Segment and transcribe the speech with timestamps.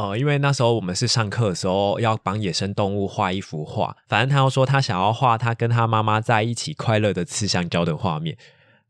[0.00, 8.34] 呃，因为那时候我们是上课的时候要帮野生动物画一幅画，反正他要说他想要画他跟他妈妈在一起快乐的吃香蕉的画面。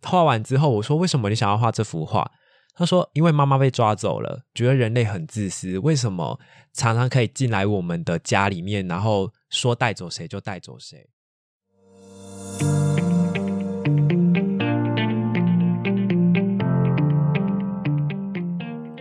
[0.03, 2.31] 画完之后，我说为什么你想要画这幅画？
[2.77, 6.39] 他说因为妈妈被抓走了，觉得人类很自私，为什么
[6.73, 11.09] 常常可以进来我们的家里面，然后说带走谁就带走谁。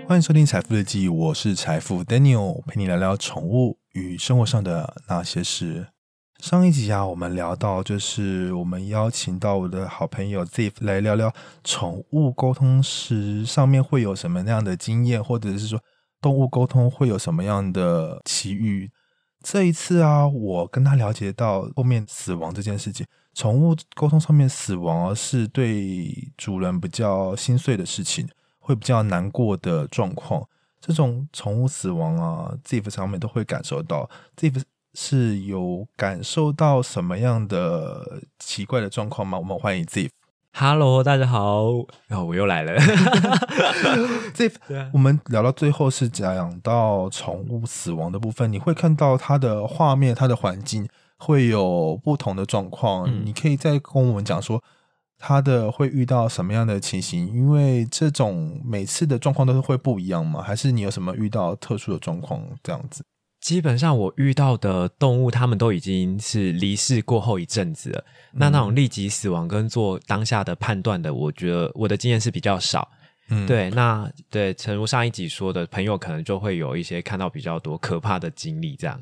[0.09, 5.89] 欢迎收听《财富日记》，我是财富 Daniel，陪你聊聊宠物与生活上的那些事。
[6.39, 11.31] 上一集啊，我们聊到就是我们邀请到我的好朋友 Zif 来聊聊
[11.63, 15.79] 宠物沟通时上面会有什么样的经验，或者是说
[16.19, 18.89] 动物沟通会有什么样的奇遇。
[19.43, 23.05] 这一次啊，我跟他了解到后面死亡这件事情，
[23.35, 28.27] 宠物沟通上面死亡是对主人比较心碎的事情。
[28.69, 30.47] 会比较难过的状况，
[30.79, 34.07] 这种宠物死亡啊，Ziff 上面都会感受到。
[34.37, 34.61] Ziff
[34.93, 39.39] 是有感受到什么样的奇怪的状况吗？
[39.39, 40.11] 我们欢迎 Ziff。
[40.53, 41.63] Hello，大家好，
[42.05, 42.79] 然哦，我又来了。
[44.37, 44.53] Ziff，
[44.93, 53.11] 我们聊到最后是讲到宠物死亡的部分，你会看到它的画面、它的环境会有不同的状况。
[53.25, 54.63] 你可以再跟我们讲说。
[55.19, 57.27] 他的会遇到什么样的情形？
[57.27, 60.41] 因为这种每次的状况都是会不一样吗？
[60.41, 63.03] 还是你有什么遇到特殊的状况这样子？
[63.41, 68.03] 基本上我遇到的动物，他们都已经是离世过后一阵子了。
[68.33, 72.89] 那那种立即死亡跟做当下的判断的，我觉得我的经验是比较少。
[73.29, 78.99] 嗯，对，那对，诚如上一集说的，朋友可能就会有一些看到比较多可怕的经历这样。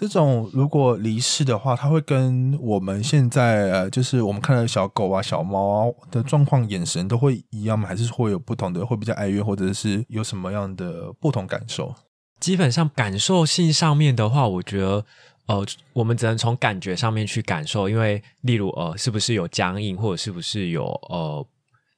[0.00, 7.88] 这种如果离世的话，它会跟我们现在呃，就是我们看到小狗啊、小猫的状况、眼神都会一样吗？
[7.88, 11.92] 还是会有不同的，会比较哀怨，或者是有什么样的不同感受？
[12.38, 15.04] 基本上感受性上面的话，我觉得
[15.46, 21.44] 呃，我们只能从感觉上面去感受，因为例如呃，是不是有僵硬，或者是不是有呃，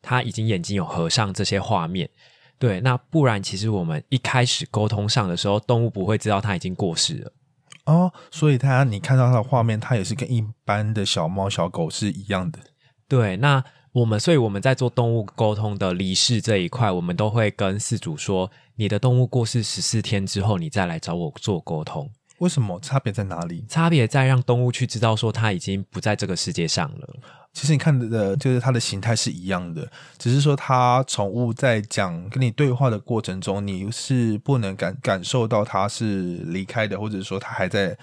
[0.01, 2.09] 他已经眼睛有合上这些画面。
[2.59, 7.33] 对，那不然其实我们一开始沟通上的时候，动物不会知道他已经过世了。
[7.91, 12.61] 哦，所以它你看到它的画面，它也是跟一般的小猫小狗是一样的。
[13.09, 13.63] 对，那
[13.93, 22.09] 我们所以我们在做动物沟通的离世这一块，我们都会跟饲主说，你的动物过世十四天之后，你再来找我做沟通。
[22.39, 22.79] 为什么？
[22.81, 23.67] 差别在哪里？
[23.69, 27.09] 差别在让动物去知道说，它已经不在这个世界上了。
[27.53, 37.99] 其实你看的，就是它的形态是一样的，只是说它宠物在讲跟你对话的过程中，你是不能感感受到它是离开的，或者说它还在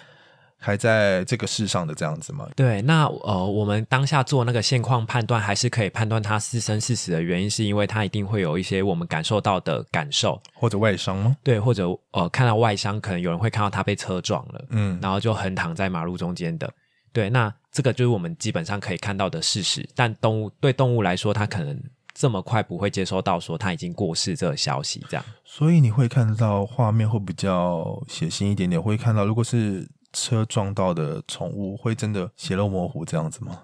[0.57, 2.45] 还在这个世上的这样子吗？
[2.55, 11.37] 对，那呃，我们当下做那个现况判断，还是可以判断它是生是死的原因，是因为它一定会有一些我们感受到的感受，或者外伤吗？
[11.41, 16.69] 对，或者呃，看到外伤，可能有人会看到它被车撞了，嗯，然后就横躺在马路中间的。
[17.17, 19.89] 对，那这个就是我们基本上可以看到的事实。
[19.95, 21.81] 但动物对动物来说，它可能
[22.13, 25.25] 这么快不会接收到说它已经过世这个消息，这样。
[25.43, 33.63] 所以你会看到画面会比较血腥一点点，会看到如果是车撞到的宠物，会真的血肉模糊这样子吗？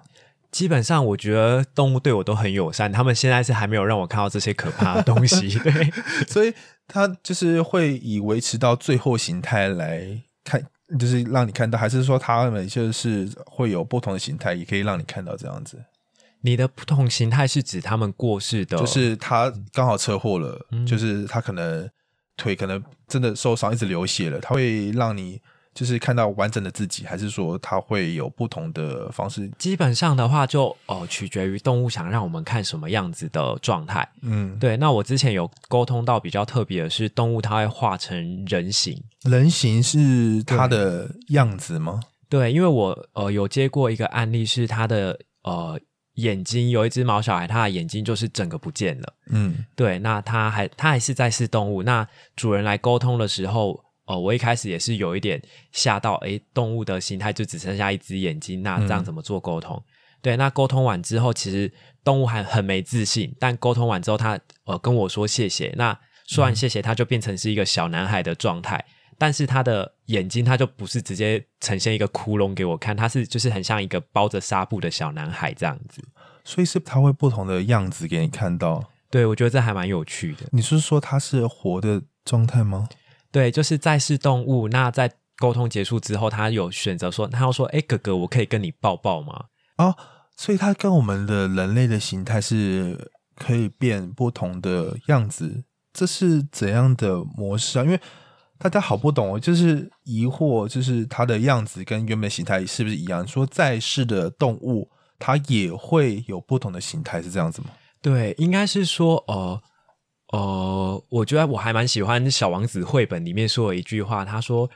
[0.50, 5.47] 基本上，我觉得动物对我都很友善，他们现在是还没有让我看到这些可怕的东西。
[5.62, 5.91] 对，
[6.28, 6.52] 所以
[6.88, 10.66] 它就是会以维持到最后形态来看。
[10.98, 15.84] 就是让你看到，还是说他们就是会有不同的形态，也可以让你看到这样子。
[16.42, 21.90] 你的不同形态是指他们过世的，就是他刚好车祸了，就是他可能
[22.36, 25.42] 腿可能真的受伤，一直流血了，他会让你。
[25.73, 29.50] 就是看到完整的自己，还是说它会有不同的方式？
[29.57, 34.07] 基本上的话，就哦取决于动物想让我们看什么样子的状态。
[34.22, 34.78] 嗯，对。
[34.78, 39.01] 那我之前有沟通到比较特别的是，动物它会化成人形。
[39.23, 42.00] 人形是它的样子吗？
[42.29, 45.79] 对，因为我呃有接过一个案例，是它的呃
[46.16, 49.13] 眼睛有一只毛小孩，它的眼睛就是整个不见了。
[49.29, 49.97] 嗯，对。
[49.97, 51.81] 那它还它还是在是动物。
[51.81, 53.84] 那主人来沟通的时候。
[54.06, 55.41] 哦，我一开始也是有一点
[55.72, 59.82] 吓到，诶，动物的形态就只剩下一只眼睛，那这样怎么做沟通？
[60.22, 61.72] 对，那沟通完之后，其实
[62.03, 65.97] 动物还很没自信，但沟通完之后，他呃跟我说谢谢，那
[66.28, 68.84] 说完谢谢，他就变成是一个小男孩的状态，
[69.17, 76.02] 但是他的眼睛他就不是直接呈现一个窟窿给我看，他是就是很像一个包着纱布的小男孩这样子，
[76.44, 78.90] 所以是他会不同的样子给你看到。
[79.09, 80.47] 对，我觉得这还蛮有趣的。
[80.52, 82.88] 你是说他是活的状态吗？
[83.34, 84.68] 对，就是在世动物。
[84.70, 89.46] 那在沟通结束之后，他有选择说，他要说：“哎，哥哥，我可以跟你抱抱吗？”
[89.78, 89.96] 哦，
[90.38, 97.84] 所以他跟我们的人类的形态是可以变不同的样子，这是怎样的模式啊？
[97.84, 98.00] 因为
[98.59, 103.28] 大家好不懂哦，就是疑惑，就是它的样子跟原本形态是不是一样？
[103.28, 107.70] 说在世的动物，它也会有不同的形态，是这样子吗？
[108.00, 109.59] 对，应该是说，呃
[110.34, 114.68] 呃，我觉得我还蛮喜欢《小王子》绘本里面说的一句话，他说，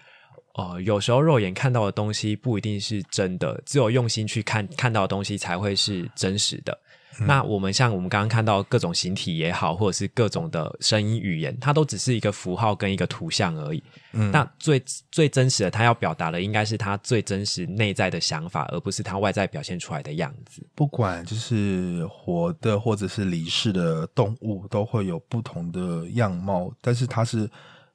[0.54, 6.78] 呃，有时候肉眼看到的东西不一定是真的，只有用心去看，看到的东西才会是真实的。
[7.26, 13.84] 那我们像我们刚刚看到各种形体也好，或者是各种的声音语言，它都只是一个符号跟一个图像而已。
[14.14, 20.66] 嗯，那最最真实的，它要表达的应该是它最真实内在的想法，而不是它外在表现出来的样子。
[20.76, 27.50] 不管就是活的或者是离世的动物，都会有不同的样貌，但是它是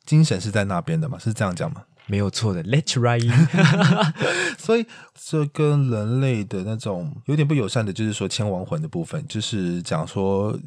[0.05, 1.19] 精神是在那边的嘛？
[1.19, 1.85] 是这样讲吗？
[2.07, 3.31] 没有错的，Let's write。
[4.59, 10.59] 所以这跟人类的那种有点不友善的，就是说千亡魂的部分，就是讲说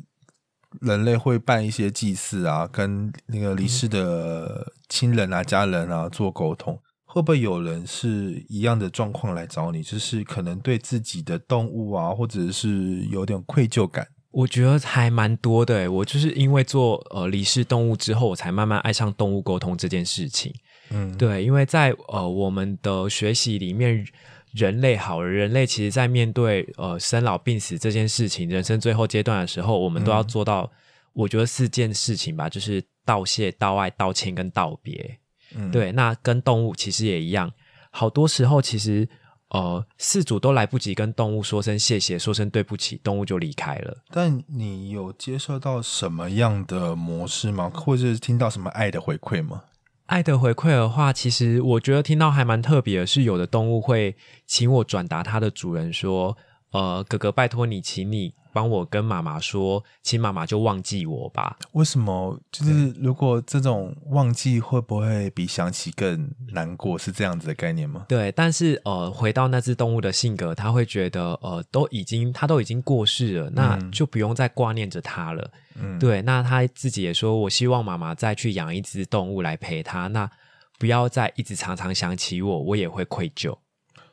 [0.82, 6.80] 人类会办一些祭祀啊，跟那个离世的亲人啊、家人啊做沟通。
[7.06, 9.82] 会不会有人是一样的状况来找你？
[9.82, 14.06] 就是可能对自己的动物啊，或者是有点愧疚感？
[14.32, 15.90] 我觉得还蛮多的。
[15.90, 20.54] 我就是因为做呃离世动物之后，我才慢慢爱上动物沟通这件事情。
[20.90, 24.06] 嗯，对，因为在呃我们的学习里面，
[24.54, 30.72] 人类好，人类其实在面对呃生老病死这件事情，人生最后阶段的时候，我们都要做到，
[31.14, 35.18] 我觉得四件事情吧，就是道谢、道爱、道歉跟道别。
[35.56, 37.52] 嗯，对，那跟动物其实也一样，
[37.92, 39.08] 好多时候其实
[39.50, 43.98] 呃事主都来不及跟动物说声谢谢、说声对不起，动物就离开了。
[44.12, 47.72] 但你有接受到什么样的模式吗？
[47.74, 49.64] 或者是听到什么爱的回馈吗？
[50.06, 54.16] 爱的回馈的话，其实我觉得听到还蛮特别的，是有的动物会
[54.46, 56.38] 请我转达它的主人说
[56.72, 61.58] ：“呃，哥哥，拜托你，请你。”帮我跟妈妈说，请妈妈就忘记我吧。
[61.74, 62.40] 为什么？
[62.54, 66.98] 就是如果这种忘记会不会比想起更难过？
[66.98, 68.06] 是这样子的概念吗？
[68.08, 75.52] 对，但是呃，回到那只动物的性格，他会觉得呃，都已经他都已经过世了，那就不用再挂念着他了。
[75.76, 76.22] 嗯，对。
[76.22, 80.32] 那他自己也说，我希望妈妈再去养一只动物来陪他，那
[80.80, 83.58] 不要再一直常常想起我，我也会愧疚。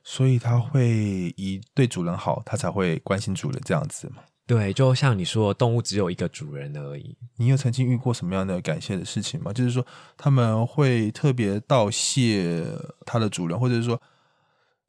[0.04, 4.16] 所以他会以对主人好，他才会关心主人这样子吗？
[4.54, 7.16] 对，就像你说，动物只有一个主人而已。
[7.38, 9.50] 你有曾经遇过什么样的感谢的事情吗？
[9.50, 9.82] 就是说，
[10.18, 12.62] 他们会特别道谢
[13.06, 13.98] 他的主人，或者是说，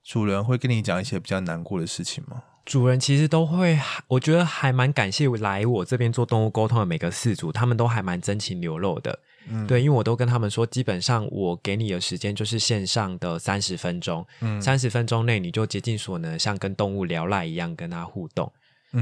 [0.03, 2.43] 主人会跟你讲一些比较难过的事情吗？
[2.65, 3.79] 主人其实都会，
[4.09, 9.17] 我觉得还蛮感谢来我这边做动物沟通的每个饲主，他们都还蛮真情流露的。
[9.47, 18.51] 嗯，对，因为我都跟他们说，基本上我给你的时间就是线上的三十分钟，嗯，三十分钟内你就竭尽所能，像跟动物聊赖一样跟他互动。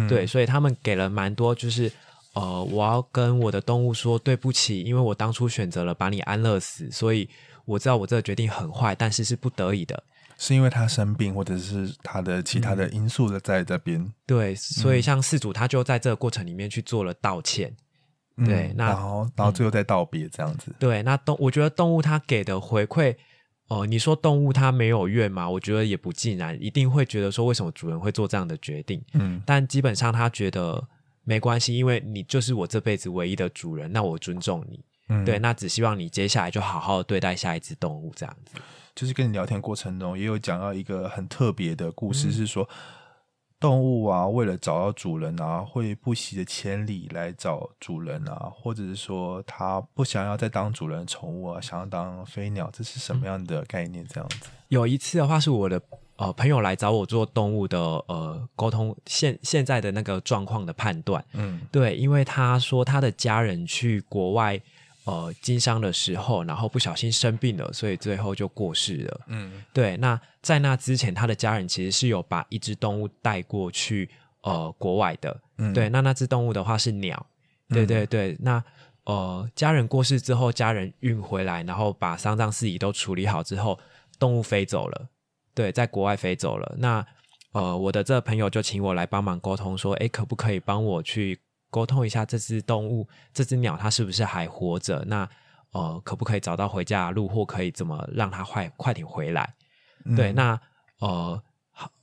[0.08, 1.92] 对，所以他们给了蛮多，就是
[2.34, 7.30] 呃，我要跟我的动物说对不起，因为我当初选择了把你安乐死，所以
[7.66, 10.02] 我知道我这个决定很坏，但是是不得已的，
[10.38, 14.10] 是因为他生病或者是他的其他的因素的在这边。
[14.26, 17.76] 对，所以像事主他就在这个过程里面去做了道歉。
[18.46, 20.74] 对，那然后然后最后再道别这样子。
[20.80, 23.16] 对，那动我觉得动物它给的回馈。
[23.72, 25.50] 哦，你说动物它没有怨吗？
[25.50, 29.02] 我觉得也不尽然，一定会觉得说为什么主人会做这样的决定。
[29.14, 30.86] 嗯，但基本上他觉得
[31.24, 34.84] 没关系，因为你就是我这辈子唯一的主人，那我尊重你。
[35.08, 38.56] 嗯，对，那只希望你接下来就好好对待下一只动物，这样子。
[38.94, 42.68] 就是跟你聊天过程中也有讲到一个很特别的故事，是说。
[43.62, 54.04] 动物啊，为了找到主人啊，会不惜的千里来找主人啊，或者是说他不想要再当主人宠物啊，想要当飞鸟，这是什么样的概念？
[54.08, 54.50] 这样子。
[54.70, 55.80] 有一次的话，是我的
[56.16, 61.24] 呃朋友来找我做动物的呃沟通，现现在的那个状况的判断。
[61.34, 64.60] 嗯，对，因为他说他的家人去国外。
[65.12, 69.22] 呃，经商的时候，然后不小心生病了，所以最后就过世了。
[69.28, 69.98] 嗯，对。
[69.98, 74.10] 那在那之前，他的家人其实是有把一只动物带过去
[74.44, 75.38] 呃国外的。
[75.58, 75.90] 嗯，对。
[75.90, 77.26] 那那只动物的话是鸟。
[77.68, 78.38] 对对对。
[78.40, 78.64] 那
[79.04, 83.78] 呃，家人过世之后，家人运回来，然后把丧葬事宜都处理好之后，
[84.18, 85.10] 动物飞走了。
[85.54, 86.76] 对，在国外飞走了。
[86.78, 87.06] 那
[87.52, 91.38] 呃，我的这个朋友就请我来帮忙沟通，说，哎，可不可以帮我去？
[91.72, 95.04] 沟通一下这只动物，这只鸟它是不是还活着？
[95.08, 95.28] 那
[95.72, 99.56] 呃，可不可以找到回家的路，或可以怎么让它快快点回来？
[100.16, 100.60] 对，那
[101.00, 101.42] 呃，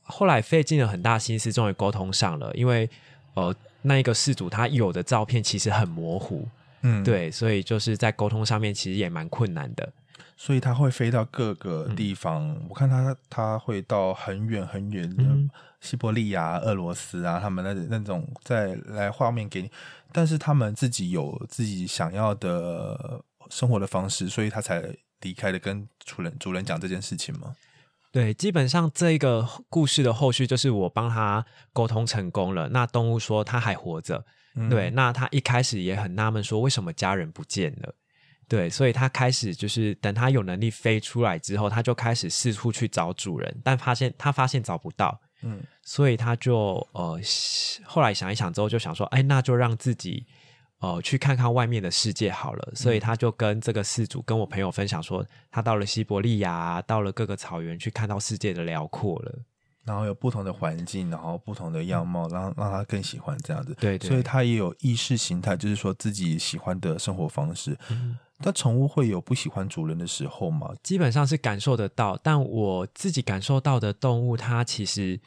[0.01, 2.51] 后来费尽了很大心思，终于沟通上了。
[2.55, 2.89] 因为
[3.35, 6.47] 呃，那一个事主他有的照片其实很模糊，
[6.81, 9.93] 嗯，对，所以就是在沟通上面其实也蛮困难的。
[10.35, 15.23] 所以它会飞到各个地方，我看它它会到很远很远的
[15.81, 19.71] 西伯利亚、俄罗斯啊，他们那那种再来画面给你，
[20.11, 24.83] 但是他们自己有自己想要的生活的方式，所以他才
[25.21, 27.55] 离开的，跟主人主人讲这件事情吗？
[28.11, 32.67] 对，基本上这个故事的后续就是我帮他沟通成功了。
[32.69, 34.25] 那动物说他还活着，
[34.67, 37.93] 对，那他一开始也很纳闷，说为什么家人不见了？
[38.47, 47.19] 对，所以他开始就是等他有能力飞出来之后，他就开始四处去找主人，但发现他发现找不到，嗯，所以他就呃
[47.85, 50.25] 后来想一想之后就想说，哎，那就让自己。
[50.81, 59.39] 呃，去看看外面的世界好了，所以他就跟这个事主跟我朋友分享说，他到了西伯利亚，到了各个草原，去看到世界的辽阔了。
[59.83, 63.75] 然后有不同的环境，然后不同的样貌，让让他更喜欢这样子。
[63.77, 67.77] 对，所以他也有意识形态，就是说自己喜欢的生活方式。
[68.39, 70.73] 那宠物会有不喜欢主人的时候吗？
[70.81, 75.19] 基本上是感受得到，但我自己感受到的动物，它其实。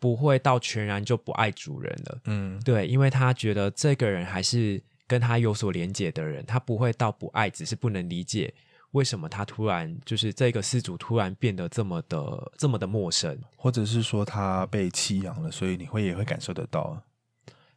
[0.00, 8.54] 不会到全然就不爱主人了，嗯，对，因为他觉得这个人还是跟他有所连结的人，他不会到不爱，只是不能理解
[8.92, 17.02] 为什么他突然就是这个失主突然变得这么的这么的陌生，或者是说他被弃养了，所以你会也会感受得到。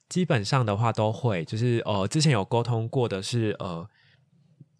[0.07, 3.89] 基本上的话都会，就是呃，之前有沟通过的是呃，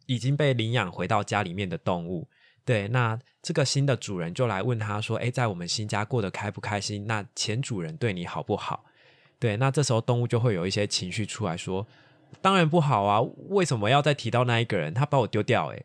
[0.06, 2.28] 已经被领养回到家里面的动物。
[2.64, 7.08] 对，那这个新的主人就来问他说：“哎，在我们新家过得开不开心？
[7.08, 8.86] 那前主人对你好不好？”
[9.40, 11.88] 对，那这时候动物就会有一些情绪出来说
[12.40, 13.20] ：“当然不好啊！
[13.50, 14.94] 为什么要再提到那一个人？
[14.94, 15.84] 他把我丢掉？”哎，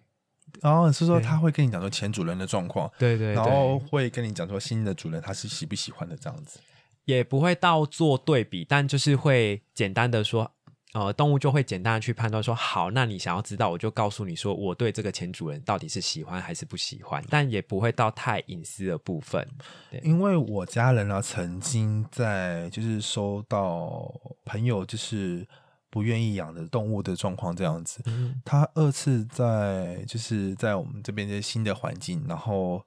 [0.60, 6.60] 然后是说他会跟你讲说前主人的状况，对对，然后会跟你讲说新的主人他是喜不喜欢的这样子，
[7.06, 10.52] 也不会到做对比，但就是会简单的说。
[10.96, 19.46] 呃，动物就会简单的去判断说，好，那你想要知道，我就告诉你说，我对这个前主人到底是喜欢还是不喜欢，但也不会到太隐私的部分。
[19.90, 24.10] 对，因为我家人呢，曾经在就是收到
[24.46, 25.46] 朋友就是
[25.90, 28.02] 不愿意养的动物的状况这样子，
[28.42, 32.82] 他二次在就是在我们这边的新的环境，然后。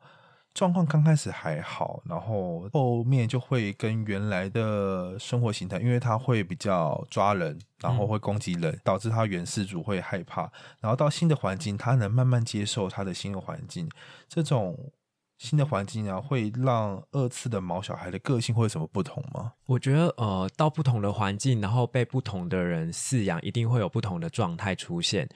[0.59, 10.51] 状况刚开始还好，然后后面就会跟原来的生活形态，因为它会比较抓人，然后会攻击人，导致它原始主会害怕。
[10.81, 13.89] 然后到新的环境，它能慢慢接受它的新的环境。
[14.27, 14.91] 这种
[15.37, 19.53] 新的环境啊，会让二次的毛小孩的个性会有什么不同吗？
[19.65, 25.29] 我觉得，呃，到不同的环境，然后被不同的人饲养，一定会有不同的状态出现。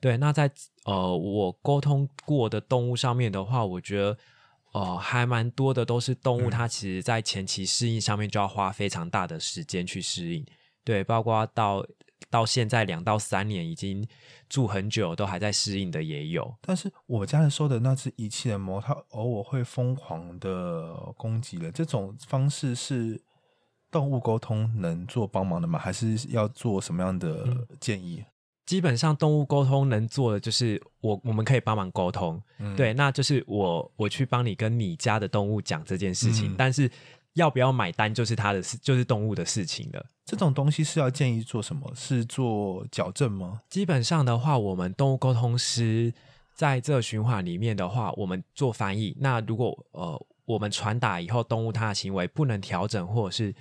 [0.00, 0.50] 对，那在
[0.86, 4.16] 呃我沟通过的动物上面的话，我觉得。
[4.72, 10.46] 哦，还蛮多的，都是动物，它其实在前期适应上面就要花非常大的时间去适应。
[10.84, 11.84] 对，包括到
[12.30, 14.06] 到现在两到三年，已经
[14.48, 16.54] 住很久都还在适应的也有。
[16.60, 23.20] 但是我家人收的那只遗弃的猫，它偶尔会疯狂的攻击人，这种方式是
[23.90, 25.78] 动物沟通能做帮忙的吗？
[25.78, 28.24] 还是要做什么样的建议？
[28.70, 32.40] 基本上动物沟通能做的就是我我们可以帮忙沟通，
[32.76, 36.88] 对，那就是我我去帮你跟你家的动物讲这件事情，但是
[37.32, 40.06] 要不要买单就是他的事，就是动物的事情了。
[40.24, 41.92] 这种东西是要建议做什么？
[41.96, 43.60] 是做矫正吗？
[43.68, 46.14] 基本上的话，我们动物沟通师
[46.54, 49.16] 在这循环里面的话，我们做翻译。
[49.18, 53.52] 那如果呃我们传达以后，动物它的行为不能调整，或者是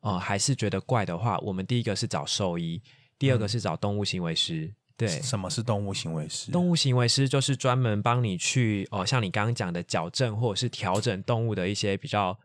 [0.00, 2.82] 呃还是觉得怪的话，我们第一个是找兽医。
[3.18, 6.52] 第二个是找动物行为师，对，什么是动物行为师？
[6.52, 12.38] 动物行为师就是专门帮你去哦，像你刚刚讲的矫正或者是调整动物的一些比较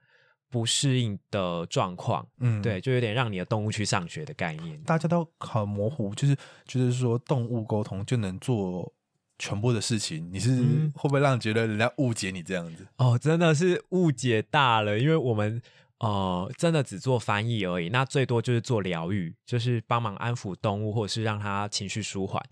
[0.49, 4.81] 不适应的状况，嗯，对，就有点让你的动物去上学的概念。
[4.83, 8.91] 大家都很模糊，就是就是说动物沟通就能做
[9.37, 10.49] 全部的事情，你是
[10.95, 12.87] 会不会让觉得人家误解你这样子？
[12.97, 15.61] 哦，真的是误解大了，因为我们。
[16.03, 22.43] 哦，真的只做翻译而已，那最多就是做疗愈，就是帮忙安抚动物，或者是让它情绪舒缓。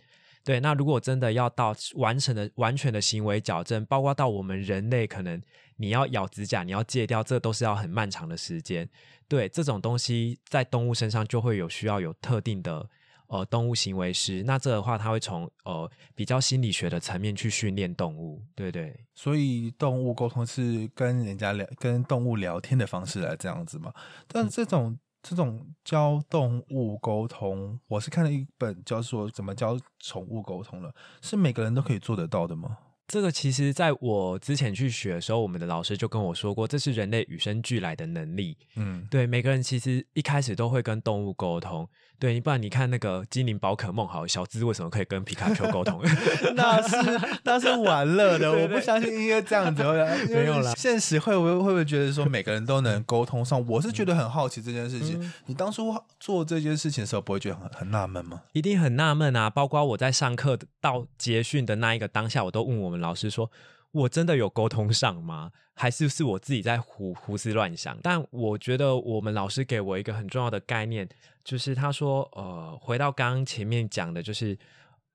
[0.42, 5.42] 对，那如果真的要到完成的完全的行为矫正，包括到我们人类，可能
[5.76, 8.90] 你要咬指甲，你要戒掉，这都是要很漫长的时间。
[9.28, 12.90] 对，这种东西在动物身上就会有需要有特定的。
[13.32, 18.94] 呃，动物行为师，那这的话，他会从呃比较心理学的层面去训练动物，对对。
[19.16, 23.94] 所以动物沟通是跟人家聊、跟动物聊天的方式来这样子嘛？
[24.28, 32.80] 但这种这种教动物沟通，我是看了一本叫做《怎么教宠物沟通》了，是每个人都可以做得到的吗？
[33.08, 38.58] 这个其实在我之前去学的时候，我们的老师就跟我说过，这是人类与生俱来的能力。
[38.76, 41.88] 嗯，对，每个人其实一开始都会跟动物沟通。
[42.22, 46.00] 对，不然你看那个精灵宝可梦，好，小智为什么可以跟皮卡丘沟通？
[46.54, 46.96] 那是
[47.44, 49.82] 那是玩乐的，我不相信应该这样子。
[50.30, 53.66] 没有了，现实会不会会不会觉得说每个人都能沟通上？
[53.68, 55.34] 我是觉得很好奇这件事情。
[55.48, 58.44] 你当初做这件事情的时候，不会觉得很很纳闷吗？
[58.52, 59.50] 一定很纳闷啊！
[59.50, 63.50] 包括我在上课到结训的那一个当下，我都问我们老师说，
[63.92, 65.52] 我真的有沟通上吗？
[65.74, 67.98] 还是是我自己在胡胡思乱想？
[68.04, 71.10] 但我觉得我们老师给我一个很重要的概念，
[71.44, 74.58] 就是他说，呃，回到刚刚前面讲的，就是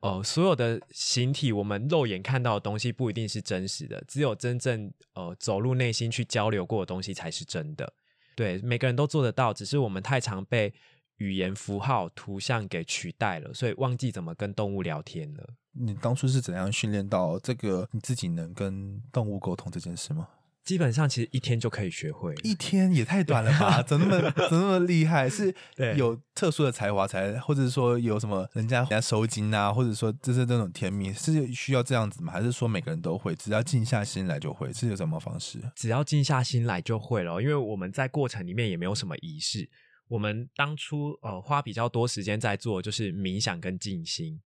[0.00, 7.92] 呃，所有的形体，我们肉眼看到的东西不一定是真实的，只有真正呃走入内心去交流过的东西才是真的。
[8.34, 10.74] 对，每个人都做得到，只是我们太常被
[11.18, 15.54] 语言符号、图像给取代了，所以忘记怎么跟动物聊天了。
[15.78, 20.28] 你当初是怎样训练到这个你自己能跟动物沟通这件事吗？
[20.64, 23.80] 基本上其实一天就可以学会，一天也太短了吧？
[23.86, 25.30] 怎么那么怎么那么厉害？
[25.30, 25.54] 是
[25.96, 32.32] 有特殊的才华才，或者说有什么人家人家收金啊，或者说就是那种甜蜜是需要这样子吗？
[32.32, 34.72] 还是说每个人都会，只要静下心来就会？
[34.72, 35.60] 是有什么方式？
[35.76, 39.70] 只要静下心来就会了，因为我们在过程里面也没有什么仪式。
[40.08, 44.40] 我们当初呃花比较多时间在做就是冥想跟静心。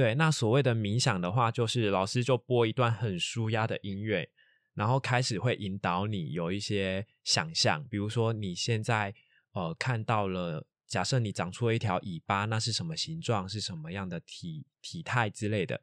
[0.00, 4.30] 对，那所谓的冥想的话，就是老师就播一段很舒压的音乐。
[4.72, 9.14] 然后开始会引导你有一些想象，比如说你现在
[9.52, 13.46] 呃看到了，假设你长出了一条尾巴，那是什么形状？
[13.46, 15.78] 是什么样的体体态之类的？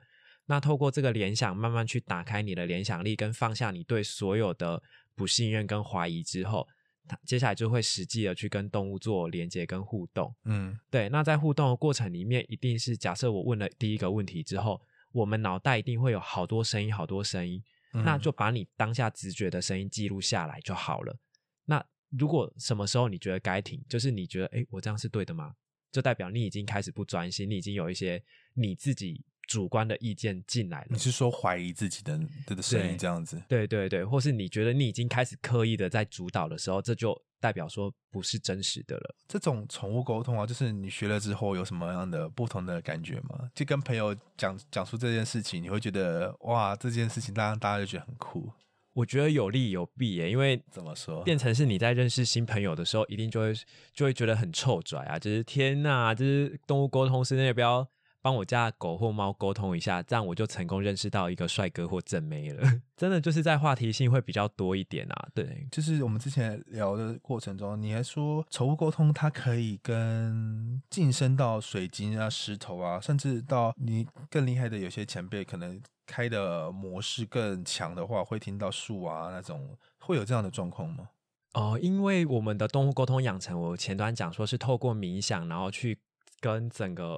[0.48, 4.82] 那透过这个联想，慢慢去打开你的联想力，跟放下你对所有的
[5.14, 6.68] 不信任跟怀疑之后，
[7.08, 10.34] 它接下来就会实际的去跟动物做连接跟互动。
[10.44, 11.10] 嗯，对。
[11.10, 17.64] 那在互动的过程里面，一定是假设我问了第一个问题之后，我们脑袋一定会有好多声音，好多声音。
[17.92, 21.18] 那就把你当下直觉的声音记录下来就好了。
[21.66, 25.56] 那如果什么时候你觉得该停，就是你觉得哎，我这样是对的吗？
[25.92, 28.22] 就代表你已经开始不专心，你已经有一些
[28.54, 30.88] 你自己主观的意见进来了。
[30.92, 33.42] 你是说怀疑自己的这个声音这样子？
[33.48, 37.20] 对对对，或是你觉得你已经开始刻意的在主导的时候，这就。
[37.40, 39.16] 代表说不是真实的了。
[39.28, 43.48] 这种宠物沟通啊，就是你学了之后有什么样的不同的感觉吗？
[43.54, 48.52] 就跟朋友讲讲述这件事情，你会觉得哇，这件事情大家大家就觉得很酷。
[48.94, 53.54] 我觉得有利有弊耶，因为怎么说，变成是你在认识新朋友的时候，一定就会
[53.94, 57.88] 就会觉得很臭拽啊，就是天呐，就是动物沟通师，那不要。
[58.28, 62.62] 帮我家狗或猫沟通一下，这样我就成功认识到一个帅哥或正妹了。
[62.98, 65.30] 真的就是在话题性会比较多一点啊。
[65.34, 81.08] 对，就是我们之前聊的过程中，你还说宠物沟通它可以跟晋升到水晶啊、石头啊，甚至到你更厉害的有些前辈可能开的模式更强的话，会听到树啊那种，会有这样的状况吗？
[81.54, 85.98] 哦，因为我们的动物沟通养成，我前端讲说是透过冥想，然后去
[86.42, 87.16] 跟整个。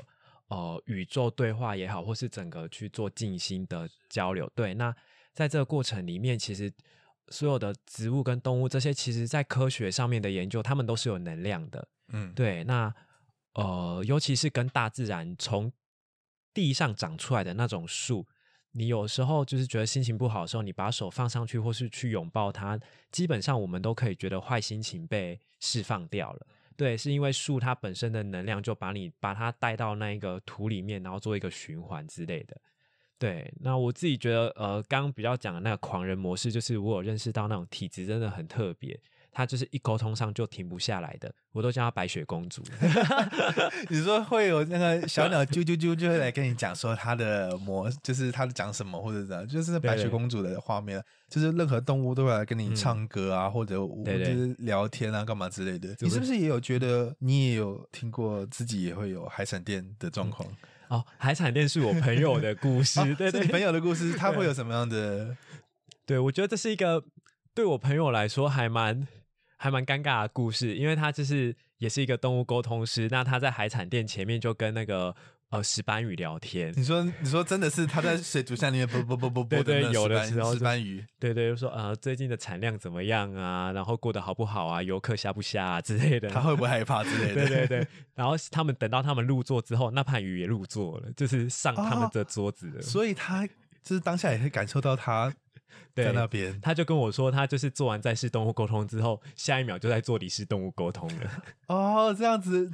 [0.49, 4.73] 呃，宇宙对话也好，或是整个去做静心的交流，对。
[4.73, 4.93] 那
[5.33, 6.71] 在这个过程里面，其实
[7.29, 12.63] 所有的植物跟动物这些，其实在科学上面的研究，它们都是有能量的，嗯，对。
[12.63, 12.93] 那
[13.53, 15.71] 呃，尤其是跟大自然从
[16.53, 18.25] 地上长出来的那种树，
[18.71, 22.79] 你有时候就是觉得心情不好的时候，你把手放上去，或是去拥抱它，
[23.12, 26.47] 基本上我们都可以觉得坏心情被释放掉了。
[26.80, 32.56] 对，是因为树它本身的能量就把你把它带到那一个土里面，然后做一个循环之类的。
[33.18, 38.98] 对，那我自己觉得，呃，刚刚比较讲的那个狂人模式，就是我有认识到那种体质真的很特别。
[39.39, 42.62] 他就是一沟通上就停不下来的，我都叫他白雪公主。
[43.88, 55.95] 你说会有那个小鸟啾啾啾就会来跟你讲说他的模，就是他讲什么或者怎样，就是白雪公主的画面，就是任何动物都会来跟你唱歌啊，或者就是聊天啊，干嘛之类的。
[56.02, 60.45] 你是不是也有觉得你也有听过自己也会有海产店的状况？
[60.89, 65.38] 哦，海产店是我朋友的故事，对对，朋友的故事，他会有什么样的？
[66.06, 67.02] 对我觉得这是一个
[67.54, 69.08] 对我朋友来说还蛮。
[69.62, 75.13] 还蛮尴尬的故事，因为他就是也是一个动物沟通师，那他在海产店前面就跟那个
[75.50, 76.74] 呃石斑鱼聊天。
[76.78, 87.45] 你说你说真的是他在水族箱里面啵啵啵啵啵的有的时候石斑鱼，对对，就说呃最近的产量怎么样啊，然后过得好不好啊，游客下不下啊之类的，他会不会害怕之类的？
[87.45, 93.45] 对对对，然后他们等到他们入座之后，那盘鱼也入座了，就是上他们的桌子了，所以他
[93.84, 95.34] 就是当下也会感受到他。
[95.95, 101.43] 在那边，他就跟我说，他就是做完在世动物沟通之后，下一秒就在做离世动物沟通了。
[101.67, 102.71] 哦，这样子，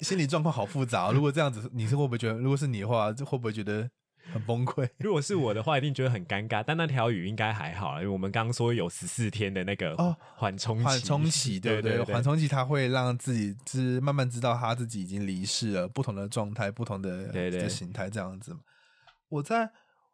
[0.00, 1.10] 心理状况好复杂。
[1.10, 3.88] 如果这样子， 你是会不会觉得，如果是你的话，就会不会觉得
[4.32, 4.88] 很崩溃？
[4.98, 6.62] 如果是我的话，一定觉得很尴尬。
[6.66, 12.02] 但那条鱼应该还好，因为我们刚刚说有十四天的那个哦缓冲缓冲期，对不对？
[12.04, 18.56] 缓冲期它会让自己知慢慢知道他自己已经离世了，不同的状态，不同的的形态，这样子。
[19.28, 19.70] 我在。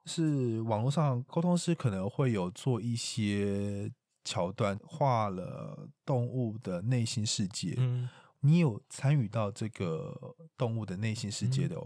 [0.07, 3.91] 是网络上沟通师可能会有做一些
[4.25, 7.75] 桥段，画了动物的内心世界。
[7.79, 8.09] 嗯，
[8.41, 10.15] 你有参与到这个
[10.57, 11.77] 动物的内心世界的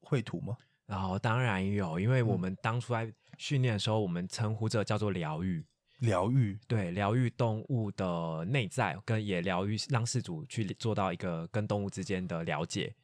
[0.00, 0.56] 绘图吗？
[0.86, 5.64] 然后当然有，因为我们当初在训练的时候，我们称呼这叫做疗愈。
[5.98, 12.94] 疗愈对疗愈动物的内在，跟也疗愈让饲主去做到一个跟动物之间的了解。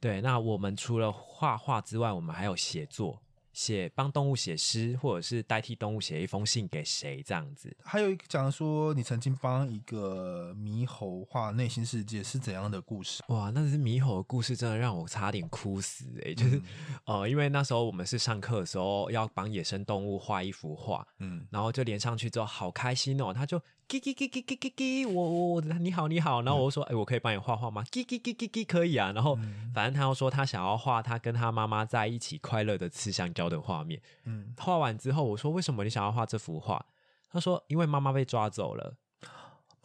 [0.00, 3.22] 对，那我们除了画画之外，我们还有写作。
[3.52, 7.76] 写帮动物写诗，或者是代替动物写一封信给谁这样子。
[7.82, 13.22] 还有一个讲说，你曾经帮一个猕猴画内心世界是怎样的故事？
[13.28, 16.32] 哇，那是猕猴的故事，真的让我差点哭死哎！
[16.32, 16.62] 就是
[17.06, 27.82] 呃，因为那时候我们是上课的时候要帮野生动物画一幅画，嗯，然后就连上去之后好开心哦，他就叽叽叽叽叽叽叽，我我你好你好，然后我就说哎，我可以帮你画画吗？
[27.90, 29.12] 叽叽叽叽叽可以啊。
[29.12, 29.36] 然后
[29.74, 33.50] 反正他又说他想要画他跟他妈妈在一起快乐的吃香蕉。
[33.50, 36.86] 的画面，嗯，画完之后，我说：“为什么你想要画这幅画？”
[37.28, 38.94] 他说：“因为妈妈被抓走了，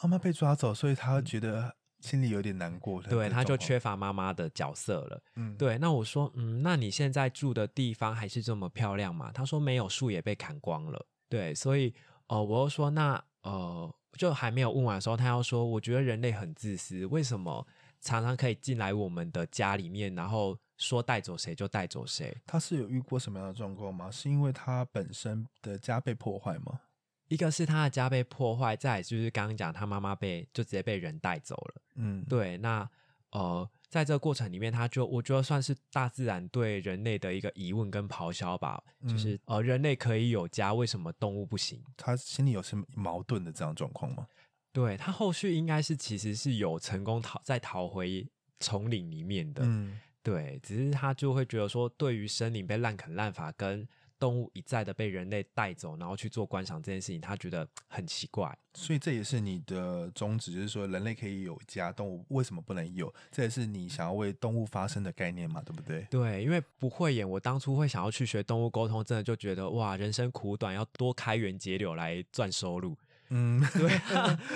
[0.04, 3.02] 妈妈被抓走，所以他觉得心里有点难过。
[3.02, 5.24] 对，他就缺乏妈妈的角色了。
[5.36, 5.80] 嗯，对。
[5.80, 11.92] 那我说：“嗯，那你现在住的地方还是这么漂亮吗？”他说：“没有，树也被砍光了。”对，所以，
[12.28, 17.66] 呃，我又说：“那，呃，就还没有问完的时候，他要说，我觉得人类很自私，为什么
[18.02, 22.36] 常常可以进来我们的家里面，然后？”说带走谁就带走谁。
[22.46, 24.12] 他是有遇过什么样的状况吗？
[24.12, 26.82] 是因为他本身的家被破坏吗？
[27.30, 31.82] 一个是他的家被破坏，再就是刚刚讲他妈妈被就直接被人带走了。
[31.96, 32.58] 嗯，对。
[32.58, 32.86] 那
[33.32, 38.84] 呃，在这个过程里面，他就我觉得算是大自然对人类的一个疑问跟咆哮吧。
[39.08, 41.82] 就是呃，人类可以有家，为什么动物不行？
[41.96, 44.28] 他心里有什么矛盾的这样状况吗？
[44.74, 48.28] 对他后续应该是其实是有成功逃再逃回
[48.60, 49.64] 丛林里面的。
[49.66, 49.98] 嗯。
[50.22, 53.88] 对，只是他就会觉得说，对于森林被滥垦滥伐，跟
[54.20, 58.58] 动物一再的被人类带走，然后去做观赏这件事情，他觉得很奇怪。
[58.74, 63.14] 所以这也是你的宗旨，就是说人类可以有家，动物为什么不能有？
[63.32, 66.06] 这也是你想要为动物发声的概念嘛，对不对？
[66.10, 72.98] 对，因为不会演，我当初会想要去学动物沟通，真的就觉得哇，人生苦短，要多开源节流来赚收入。
[73.30, 73.98] 嗯， 对，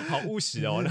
[0.10, 0.84] 好务实哦。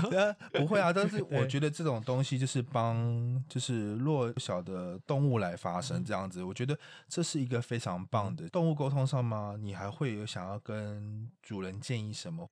[0.52, 6.42] 不会啊，但是 我觉得这种东西就是帮，就是弱小的动物来发声这样子。
[6.42, 9.56] 我觉得这是一个非常棒的动物沟通上吗？
[9.58, 12.50] 你还会有想要跟主人建议什么？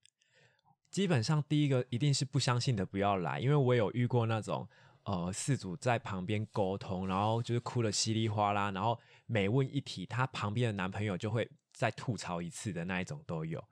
[0.90, 4.66] 基本上第一个一定是不相信的不要来，因为我有遇过那种
[5.02, 13.62] 呃，四主在旁边沟通，然后就是哭的稀里哗啦，然后每问一题，她旁边的男朋友就会再吐槽一次的那一种都有。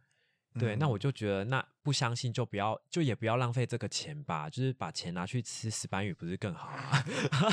[0.58, 7.04] 对，那我就觉得，那不相信就不要，就也不要浪费这个钱吧，就是把钱拿去吃石斑鱼，不是更好吗？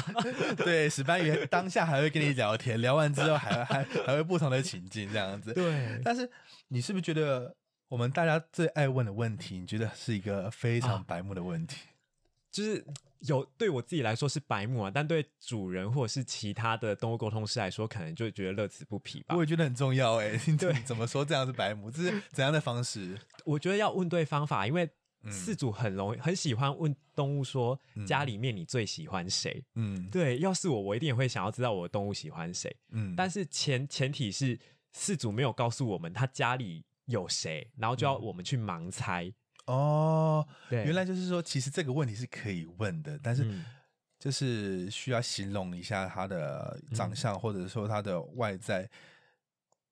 [0.57, 5.53] 对，石斑鱼当下还会跟你聊天，聊完之后还还还会不同的情境这样子。
[5.53, 6.29] 对，但是
[6.67, 7.55] 你是不是觉得
[7.87, 11.87] 我们大家最爱问的问题，你觉得是一个非常白目的问题？
[12.51, 12.85] 就是
[13.27, 19.35] 有对我自己来说是白目啊，但对主人或者是其他的动物沟通师来说，可能就觉得乐此不疲吧。
[19.35, 21.91] 我也觉得很重要哎， 对，怎么说这样是白目？
[21.91, 23.17] 这是 怎样的方式？
[23.45, 24.89] 我觉得要问对方法，因为
[25.25, 29.63] 饲主很容易很喜欢问动物说家里面你最喜欢谁？
[29.75, 32.75] 嗯，对，要是我，我一定也会想要知道我的动物喜欢谁。
[32.89, 34.59] 嗯，但是前前提是
[34.95, 39.31] 饲主没有告诉我们他家里有谁，然后就要我们去盲猜。
[39.65, 43.45] 哦，对，原来就是说，其实这个问题是可以问的，但是
[44.19, 48.89] 就是需要形容一下他的长相，或者说他的外在。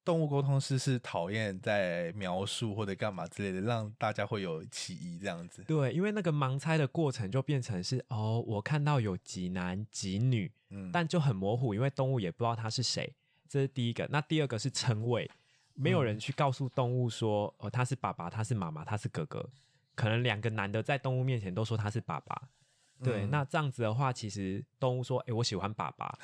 [0.06, 5.62] 动物沟通师是讨厌在描述或者干嘛之类的，让大家会有歧义这样子。
[5.68, 13.14] 对，因为那个盲猜的过程就变成是哦，我看到有几男几女，嗯，但就很模糊，因为动物也不知道他是谁。
[13.48, 14.08] 这是第一个。
[14.10, 15.30] 那第二个是称谓。
[15.82, 19.50] 没有人去告诉动物说，哦，他是爸爸，他是妈妈，他是哥哥。
[19.96, 22.50] 可能两个男的在动物面前都说他是爸爸。
[23.04, 26.18] 对，那这样子的话，其实动物说：“哎，我喜欢爸爸，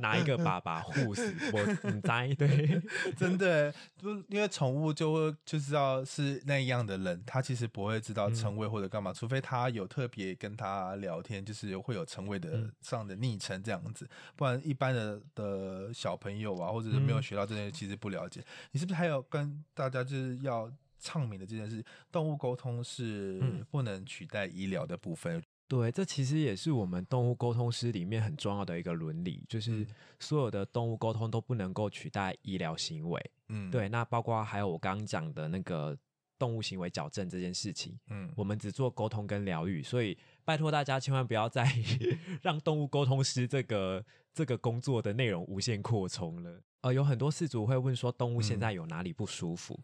[0.00, 1.60] 哪一个爸爸护死我？”
[1.90, 2.80] 你猜对，
[3.16, 18.42] 真的，就因为宠物就会就知道是那样的人，他其实不会知道称谓或者干嘛，除非他有特别跟他聊天，就是会有称谓的上的昵称这样子，不然一般的的小朋友啊，或者是没有学到这些，其实不了解。
[18.72, 21.84] 你是不是还有跟大家就是要唱明的这件事？
[22.10, 25.42] 动物沟通是不能取代医疗的部分。
[25.72, 29.86] 对，这其实也是我们动物沟通师里面很重要的一个伦理，就是
[30.20, 33.30] 所有的动物沟通都不能够取代医疗行为。
[33.48, 35.96] 嗯，对，那包括还有我刚刚讲的那个
[36.38, 41.66] 动物行为矫正这件事情，嗯，我们只做沟通跟疗愈，所以拜托大家千万不要再
[42.42, 44.04] 让动物沟通师这个
[44.34, 46.60] 这个工作的内容无限扩充了。
[46.82, 49.80] 呃，有很多饲主会问说，动物现在有哪里不舒服？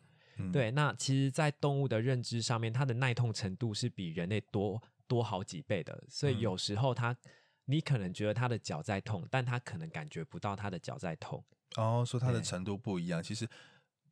[0.53, 4.81] 对，那其实，在动物的认知上面，它的耐痛程度是比人类多。
[5.08, 7.16] 多好几倍的，所以有时候他
[7.64, 11.44] 你可能觉得他的脚在痛，但他可能感觉不到他的脚在痛。
[11.76, 13.48] 哦，说他的程度不一样，其实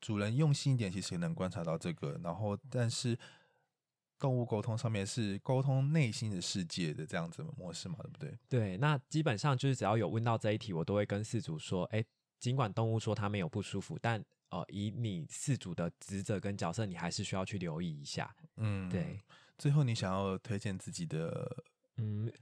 [0.00, 2.20] 主人用心一点，其实也能观察到这个。
[2.22, 3.18] 然后，但是
[4.18, 8.38] 动物沟通上面是沟通内心的世界的这样子模式嘛，对不对？
[8.48, 12.04] 对，那基本上就是只要有问到这一题，我都会跟饲主说：，哎，
[12.38, 18.34] 尽管动物说它没有不舒服，但呃，以你饲主的职责跟角色，你还是需要去留意一下。
[18.56, 19.18] 嗯，对。
[19.58, 21.64] 最后，你想要推荐自己的，
[21.96, 22.32] 嗯。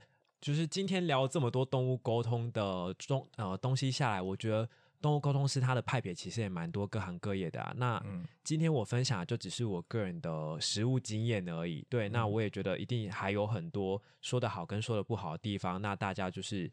[0.41, 4.69] 就是今天聊这么多动物沟通的中呃东西下来，我觉得
[5.01, 7.73] 动物沟通师他的派别其实也蛮多，各行各业的啊。
[7.77, 7.99] 那
[8.43, 11.83] 今天我分享的就只是我个人的实物经验而已。
[11.89, 15.81] 对，那我也觉得一定还有很多说的好跟说的不好的地方。
[15.81, 16.71] 那大家就是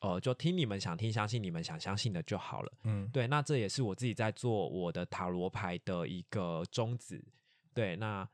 [0.00, 2.72] 呃，就听你们想听，相信你们想相信的就好了。
[2.82, 3.28] 嗯，对。
[3.28, 7.24] 那这也是我自己在做我的塔罗牌的一个宗旨。
[7.72, 8.28] 对，那。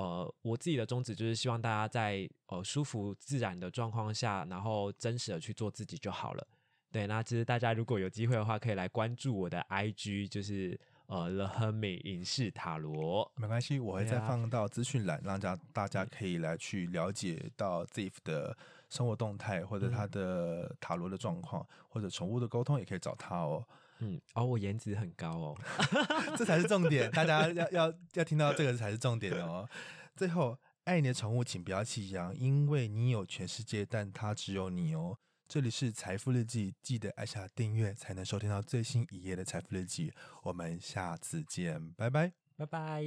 [0.00, 6.46] 呃，我自己的宗旨就是希望大家在呃舒服自然的状况下，然后真实的去做自己就好了。
[6.90, 13.30] 对，那其实大家如果有机会的话，可以来关注我的 IG，就是呃 The Hermit 影视塔罗。
[13.36, 18.56] 没关系，我会再放到资讯栏，让大大家可以来去了解到 Ziff 的
[18.88, 23.62] 生活动态，或者他的塔罗的状况，或者宠物的沟通，也可以找他哦。
[24.00, 25.58] 嗯，哦，我颜值很高哦，
[26.36, 29.68] 这才是重点，大家要要 要听到这个才是重点哦。
[30.16, 35.16] 最后，爱你的宠物，请不要弃养，因为你有全世界，但它只有你哦。
[35.48, 40.12] 这里是财富日记，记得按下订阅，才能收听到最新一页的财富日记。
[40.44, 43.02] 我们下次见，拜拜，拜拜。